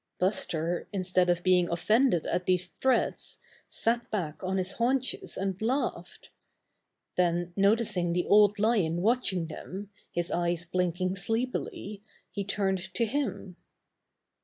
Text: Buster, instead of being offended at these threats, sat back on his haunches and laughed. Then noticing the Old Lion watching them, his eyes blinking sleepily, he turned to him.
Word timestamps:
Buster, 0.17 0.87
instead 0.91 1.29
of 1.29 1.43
being 1.43 1.69
offended 1.69 2.25
at 2.25 2.47
these 2.47 2.69
threats, 2.69 3.39
sat 3.69 4.09
back 4.09 4.43
on 4.43 4.57
his 4.57 4.71
haunches 4.71 5.37
and 5.37 5.61
laughed. 5.61 6.31
Then 7.17 7.53
noticing 7.55 8.11
the 8.11 8.25
Old 8.25 8.57
Lion 8.57 9.03
watching 9.03 9.45
them, 9.45 9.91
his 10.11 10.31
eyes 10.31 10.65
blinking 10.65 11.17
sleepily, 11.17 12.01
he 12.31 12.43
turned 12.43 12.79
to 12.95 13.05
him. 13.05 13.57